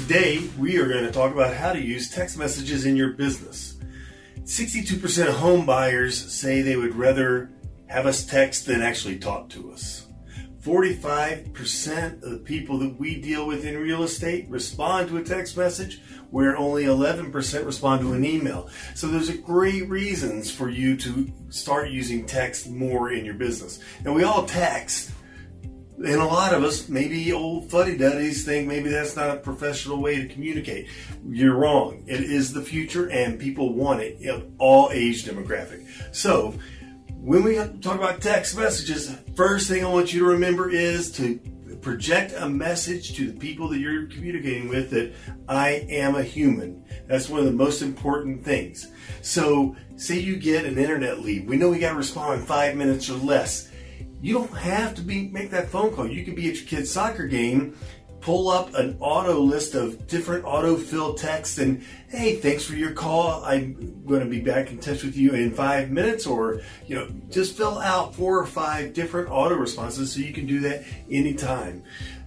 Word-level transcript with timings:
Today, 0.00 0.48
we 0.58 0.78
are 0.78 0.88
going 0.88 1.04
to 1.04 1.12
talk 1.12 1.30
about 1.30 1.54
how 1.54 1.74
to 1.74 1.80
use 1.80 2.10
text 2.10 2.38
messages 2.38 2.86
in 2.86 2.96
your 2.96 3.12
business. 3.12 3.76
62% 4.44 5.28
of 5.28 5.34
home 5.34 5.66
buyers 5.66 6.16
say 6.32 6.62
they 6.62 6.74
would 6.74 6.96
rather 6.96 7.50
have 7.86 8.06
us 8.06 8.24
text 8.24 8.64
than 8.64 8.80
actually 8.80 9.18
talk 9.18 9.50
to 9.50 9.70
us. 9.70 10.06
45% 10.62 12.22
of 12.22 12.30
the 12.30 12.38
people 12.38 12.78
that 12.78 12.98
we 12.98 13.20
deal 13.20 13.46
with 13.46 13.66
in 13.66 13.76
real 13.76 14.02
estate 14.02 14.48
respond 14.48 15.08
to 15.10 15.18
a 15.18 15.22
text 15.22 15.56
message, 15.58 16.00
where 16.30 16.56
only 16.56 16.84
11% 16.84 17.66
respond 17.66 18.00
to 18.00 18.14
an 18.14 18.24
email. 18.24 18.70
So 18.94 19.06
there's 19.06 19.28
a 19.28 19.36
great 19.36 19.86
reasons 19.88 20.50
for 20.50 20.70
you 20.70 20.96
to 20.96 21.30
start 21.50 21.90
using 21.90 22.24
text 22.24 22.70
more 22.70 23.12
in 23.12 23.24
your 23.24 23.34
business. 23.34 23.80
And 24.04 24.14
we 24.14 24.24
all 24.24 24.46
text, 24.46 25.10
and 26.04 26.20
a 26.20 26.24
lot 26.24 26.54
of 26.54 26.64
us, 26.64 26.88
maybe 26.88 27.30
old 27.32 27.70
fuddy 27.70 27.96
duddies, 27.96 28.44
think 28.44 28.66
maybe 28.66 28.88
that's 28.88 29.16
not 29.16 29.30
a 29.30 29.36
professional 29.36 30.00
way 30.00 30.16
to 30.16 30.26
communicate. 30.32 30.88
You're 31.28 31.54
wrong. 31.54 32.04
It 32.06 32.20
is 32.20 32.52
the 32.52 32.62
future, 32.62 33.10
and 33.10 33.38
people 33.38 33.74
want 33.74 34.00
it 34.00 34.20
in 34.20 34.54
all 34.58 34.90
age 34.92 35.24
demographic. 35.24 35.86
So 36.12 36.54
when 37.08 37.44
we 37.44 37.56
talk 37.56 37.96
about 37.96 38.22
text 38.22 38.56
messages, 38.56 39.14
first 39.36 39.68
thing 39.68 39.84
I 39.84 39.88
want 39.88 40.12
you 40.14 40.20
to 40.20 40.26
remember 40.26 40.70
is 40.70 41.12
to 41.12 41.38
project 41.82 42.32
a 42.36 42.48
message 42.48 43.14
to 43.16 43.30
the 43.30 43.38
people 43.38 43.68
that 43.68 43.78
you're 43.78 44.06
communicating 44.06 44.68
with 44.68 44.90
that 44.90 45.12
I 45.48 45.86
am 45.90 46.14
a 46.14 46.22
human. 46.22 46.84
That's 47.06 47.28
one 47.28 47.40
of 47.40 47.46
the 47.46 47.52
most 47.52 47.82
important 47.82 48.44
things. 48.44 48.86
So, 49.22 49.76
say 49.96 50.18
you 50.18 50.36
get 50.36 50.64
an 50.64 50.78
internet 50.78 51.20
lead. 51.20 51.48
We 51.48 51.56
know 51.56 51.68
we 51.68 51.78
got 51.78 51.90
to 51.90 51.96
respond 51.96 52.40
in 52.40 52.46
five 52.46 52.76
minutes 52.76 53.10
or 53.10 53.16
less. 53.16 53.69
You 54.20 54.34
don't 54.34 54.56
have 54.56 54.94
to 54.96 55.02
be 55.02 55.28
make 55.28 55.50
that 55.50 55.70
phone 55.70 55.94
call. 55.94 56.08
You 56.08 56.24
could 56.24 56.36
be 56.36 56.48
at 56.48 56.56
your 56.56 56.66
kid's 56.66 56.90
soccer 56.90 57.26
game 57.26 57.76
pull 58.20 58.50
up 58.50 58.74
an 58.74 58.96
auto 59.00 59.40
list 59.40 59.74
of 59.74 60.06
different 60.06 60.44
autofill 60.44 61.18
texts 61.18 61.58
and 61.58 61.82
hey 62.08 62.36
thanks 62.36 62.64
for 62.64 62.74
your 62.74 62.92
call. 62.92 63.42
I'm 63.44 64.04
going 64.06 64.20
to 64.20 64.26
be 64.26 64.40
back 64.40 64.70
in 64.70 64.78
touch 64.78 65.02
with 65.02 65.16
you 65.16 65.32
in 65.32 65.52
five 65.52 65.90
minutes 65.90 66.26
or 66.26 66.60
you 66.86 66.96
know 66.96 67.08
just 67.30 67.56
fill 67.56 67.78
out 67.78 68.14
four 68.14 68.38
or 68.38 68.46
five 68.46 68.92
different 68.92 69.30
auto 69.30 69.54
responses 69.54 70.12
so 70.12 70.20
you 70.20 70.32
can 70.32 70.46
do 70.46 70.60
that 70.60 70.84
anytime. 71.10 71.82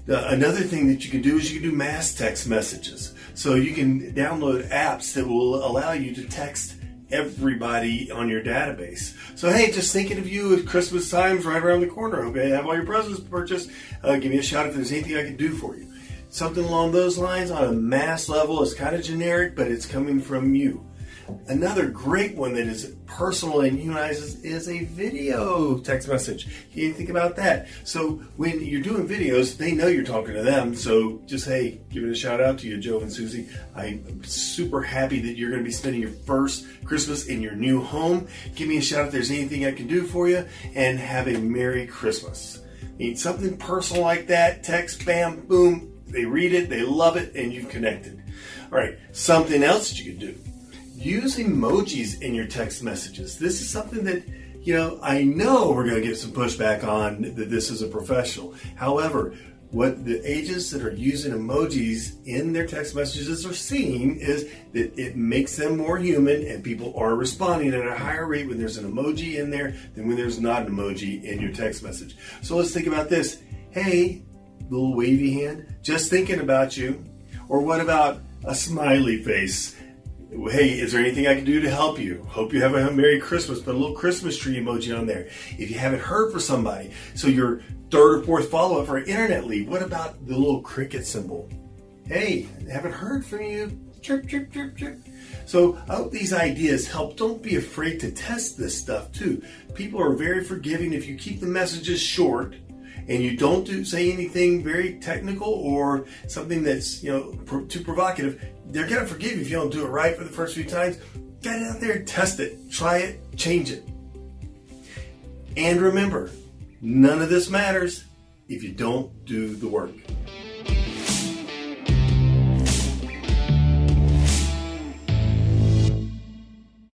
Uh, 0.09 0.25
another 0.27 0.61
thing 0.61 0.87
that 0.87 1.05
you 1.05 1.11
can 1.11 1.21
do 1.21 1.37
is 1.37 1.53
you 1.53 1.61
can 1.61 1.69
do 1.69 1.75
mass 1.75 2.13
text 2.13 2.47
messages. 2.47 3.13
So 3.35 3.55
you 3.55 3.73
can 3.73 4.13
download 4.13 4.67
apps 4.69 5.13
that 5.13 5.25
will 5.25 5.65
allow 5.65 5.93
you 5.93 6.13
to 6.15 6.27
text 6.27 6.75
everybody 7.13 8.11
on 8.11 8.27
your 8.27 8.41
database. 8.41 9.15
So 9.37 9.51
hey, 9.51 9.71
just 9.71 9.93
thinking 9.93 10.17
of 10.17 10.27
you 10.27 10.63
Christmas 10.63 11.09
time's 11.09 11.45
right 11.45 11.63
around 11.63 11.81
the 11.81 11.87
corner. 11.87 12.25
Okay, 12.25 12.49
have 12.49 12.65
all 12.65 12.75
your 12.75 12.85
presents 12.85 13.21
purchased. 13.21 13.69
Uh, 14.03 14.17
give 14.17 14.31
me 14.31 14.39
a 14.39 14.43
shout 14.43 14.67
if 14.67 14.75
there's 14.75 14.91
anything 14.91 15.15
I 15.15 15.23
can 15.23 15.37
do 15.37 15.53
for 15.53 15.75
you. 15.75 15.93
Something 16.29 16.65
along 16.65 16.91
those 16.91 17.19
lines 17.19 17.51
on 17.51 17.63
a 17.63 17.71
mass 17.71 18.27
level 18.27 18.63
is 18.63 18.73
kind 18.73 18.95
of 18.95 19.03
generic, 19.03 19.55
but 19.55 19.67
it's 19.67 19.85
coming 19.85 20.19
from 20.19 20.55
you. 20.55 20.83
Another 21.47 21.87
great 21.87 22.35
one 22.35 22.53
that 22.53 22.67
is 22.67 22.95
personal 23.05 23.61
and 23.61 23.77
humanizes 23.77 24.43
is 24.43 24.67
a 24.67 24.85
video 24.85 25.77
text 25.77 26.07
message. 26.07 26.47
You 26.73 26.93
think 26.93 27.09
about 27.09 27.35
that. 27.37 27.67
So 27.83 28.21
when 28.37 28.61
you're 28.61 28.81
doing 28.81 29.07
videos, 29.07 29.57
they 29.57 29.71
know 29.71 29.87
you're 29.87 30.03
talking 30.03 30.33
to 30.33 30.41
them. 30.41 30.75
So 30.75 31.21
just 31.25 31.45
hey, 31.45 31.81
give 31.89 32.03
it 32.03 32.09
a 32.09 32.15
shout 32.15 32.41
out 32.41 32.59
to 32.59 32.67
you, 32.67 32.77
Joe 32.77 32.99
and 32.99 33.11
Susie. 33.11 33.47
I'm 33.75 34.23
super 34.23 34.81
happy 34.81 35.21
that 35.21 35.37
you're 35.37 35.49
going 35.49 35.61
to 35.61 35.67
be 35.67 35.71
spending 35.71 36.01
your 36.01 36.11
first 36.11 36.65
Christmas 36.85 37.27
in 37.27 37.41
your 37.41 37.55
new 37.55 37.81
home. 37.81 38.27
Give 38.55 38.67
me 38.67 38.77
a 38.77 38.81
shout 38.81 39.05
if 39.05 39.11
there's 39.11 39.31
anything 39.31 39.65
I 39.65 39.71
can 39.71 39.87
do 39.87 40.03
for 40.03 40.27
you, 40.27 40.45
and 40.75 40.99
have 40.99 41.27
a 41.27 41.37
Merry 41.37 41.87
Christmas. 41.87 42.61
Need 42.97 43.19
something 43.19 43.57
personal 43.57 44.03
like 44.03 44.27
that? 44.27 44.63
Text, 44.63 45.05
bam, 45.05 45.41
boom. 45.41 46.01
They 46.07 46.25
read 46.25 46.53
it, 46.53 46.69
they 46.69 46.83
love 46.83 47.17
it, 47.17 47.35
and 47.35 47.51
you've 47.51 47.69
connected. 47.69 48.21
All 48.71 48.77
right, 48.77 48.97
something 49.13 49.63
else 49.63 49.89
that 49.89 49.99
you 49.99 50.11
can 50.11 50.19
do 50.19 50.52
use 50.93 51.37
emojis 51.37 52.21
in 52.21 52.33
your 52.35 52.47
text 52.47 52.83
messages. 52.83 53.37
This 53.37 53.61
is 53.61 53.69
something 53.69 54.03
that, 54.05 54.23
you 54.61 54.73
know, 54.73 54.99
I 55.01 55.23
know 55.23 55.71
we're 55.71 55.87
going 55.89 56.01
to 56.01 56.07
get 56.07 56.17
some 56.17 56.31
pushback 56.31 56.83
on 56.83 57.21
that 57.35 57.49
this 57.49 57.69
is 57.69 57.81
a 57.81 57.87
professional. 57.87 58.55
However, 58.75 59.33
what 59.71 60.05
the 60.05 60.21
agents 60.29 60.69
that 60.69 60.83
are 60.83 60.93
using 60.93 61.33
emojis 61.33 62.23
in 62.27 62.53
their 62.53 62.67
text 62.67 62.95
messages 62.95 63.43
are 63.43 63.55
seeing 63.55 64.17
is 64.17 64.47
that 64.73 64.97
it 64.99 65.15
makes 65.15 65.57
them 65.57 65.77
more 65.77 65.97
human 65.97 66.45
and 66.45 66.63
people 66.63 66.93
are 66.95 67.15
responding 67.15 67.73
at 67.73 67.87
a 67.87 67.95
higher 67.95 68.27
rate 68.27 68.47
when 68.47 68.59
there's 68.59 68.77
an 68.77 68.89
emoji 68.91 69.39
in 69.39 69.49
there 69.49 69.75
than 69.95 70.07
when 70.07 70.15
there's 70.15 70.39
not 70.39 70.67
an 70.67 70.75
emoji 70.75 71.23
in 71.23 71.41
your 71.41 71.51
text 71.51 71.81
message. 71.81 72.15
So 72.43 72.55
let's 72.55 72.71
think 72.71 72.85
about 72.85 73.09
this. 73.09 73.41
Hey, 73.71 74.21
little 74.69 74.95
wavy 74.95 75.33
hand, 75.33 75.75
just 75.81 76.07
thinking 76.11 76.39
about 76.39 76.77
you. 76.77 77.03
Or 77.49 77.59
what 77.59 77.81
about 77.81 78.21
a 78.45 78.53
smiley 78.53 79.23
face? 79.23 79.75
Hey, 80.49 80.79
is 80.79 80.91
there 80.91 81.01
anything 81.01 81.27
I 81.27 81.35
can 81.35 81.45
do 81.45 81.59
to 81.61 81.69
help 81.69 81.99
you? 81.99 82.23
Hope 82.29 82.53
you 82.53 82.61
have 82.61 82.73
a 82.73 82.91
Merry 82.91 83.19
Christmas. 83.19 83.59
Put 83.59 83.75
a 83.75 83.77
little 83.77 83.95
Christmas 83.95 84.37
tree 84.37 84.57
emoji 84.57 84.97
on 84.97 85.05
there. 85.05 85.27
If 85.57 85.69
you 85.69 85.77
haven't 85.77 86.01
heard 86.01 86.31
from 86.31 86.41
somebody, 86.41 86.91
so 87.15 87.27
your 87.27 87.61
third 87.91 88.19
or 88.19 88.23
fourth 88.23 88.49
follow 88.49 88.81
up 88.81 88.89
an 88.89 89.05
internet 89.05 89.45
lead, 89.45 89.67
what 89.67 89.81
about 89.81 90.25
the 90.25 90.37
little 90.37 90.61
cricket 90.61 91.05
symbol? 91.05 91.49
Hey, 92.05 92.47
haven't 92.71 92.93
heard 92.93 93.25
from 93.25 93.41
you. 93.43 93.79
Chirp, 94.01 94.27
chirp, 94.27 94.51
chirp, 94.51 94.75
chirp. 94.75 94.99
So 95.45 95.77
I 95.87 95.95
hope 95.95 96.11
these 96.11 96.33
ideas 96.33 96.87
help. 96.87 97.15
Don't 97.15 97.41
be 97.41 97.55
afraid 97.55 97.99
to 98.01 98.11
test 98.11 98.57
this 98.57 98.77
stuff 98.77 99.11
too. 99.11 99.41
People 99.75 100.01
are 100.01 100.13
very 100.13 100.43
forgiving 100.43 100.93
if 100.93 101.07
you 101.07 101.15
keep 101.15 101.39
the 101.39 101.47
messages 101.47 102.01
short 102.01 102.55
and 103.07 103.21
you 103.21 103.35
don't 103.35 103.65
do, 103.65 103.83
say 103.83 104.11
anything 104.11 104.63
very 104.63 104.95
technical 104.95 105.49
or 105.49 106.05
something 106.27 106.63
that's 106.63 107.03
you 107.03 107.11
know 107.11 107.33
pr- 107.45 107.61
too 107.61 107.81
provocative, 107.81 108.43
they're 108.67 108.87
gonna 108.87 109.05
forgive 109.05 109.33
you 109.33 109.41
if 109.41 109.49
you 109.49 109.57
don't 109.57 109.71
do 109.71 109.85
it 109.85 109.89
right 109.89 110.15
for 110.15 110.23
the 110.23 110.29
first 110.29 110.55
few 110.55 110.63
times. 110.63 110.97
Get 111.41 111.61
out 111.61 111.79
there, 111.79 112.03
test 112.03 112.39
it, 112.39 112.71
try 112.71 112.99
it, 112.99 113.37
change 113.37 113.71
it. 113.71 113.87
And 115.57 115.81
remember, 115.81 116.31
none 116.81 117.21
of 117.21 117.29
this 117.29 117.49
matters 117.49 118.05
if 118.47 118.63
you 118.63 118.71
don't 118.71 119.25
do 119.25 119.55
the 119.55 119.67
work. 119.67 119.91